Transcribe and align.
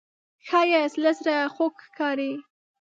ښایست 0.47 0.95
له 1.03 1.11
زړه 1.19 1.37
خوږ 1.55 1.75
ښکاري 1.87 2.33